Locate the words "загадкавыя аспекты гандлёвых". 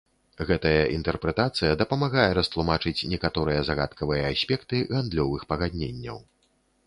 3.69-5.41